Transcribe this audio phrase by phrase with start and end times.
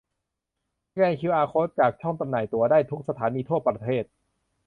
[0.89, 4.03] สแกนคิวอาร์โค้ดจากช่องจำหน่ายตั๋วได้ทุกสถานีทั่วประเทศ